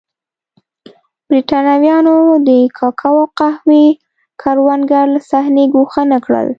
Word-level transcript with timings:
برېټانویانو 1.27 2.15
د 2.47 2.49
کوکو 2.77 3.05
او 3.23 3.31
قهوې 3.37 3.85
کروندګر 4.41 5.05
له 5.13 5.19
صحنې 5.29 5.65
ګوښه 5.73 6.03
نه 6.11 6.17
کړل. 6.25 6.47